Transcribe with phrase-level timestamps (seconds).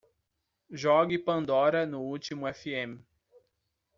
[0.71, 3.05] Jogue Pandora no último Fm